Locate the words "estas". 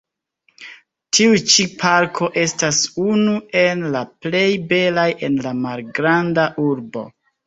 2.43-2.79